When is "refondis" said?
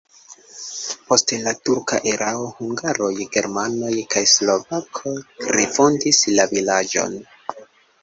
5.61-6.27